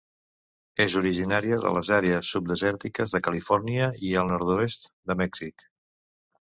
És 0.85 0.95
originària 1.01 1.59
de 1.65 1.73
les 1.75 1.91
àrees 1.99 2.31
subdesèrtiques 2.37 3.15
de 3.17 3.23
Califòrnia 3.29 3.93
i 4.09 4.11
del 4.21 4.35
nord-oest 4.35 4.93
de 5.13 5.23
Mèxic. 5.25 5.71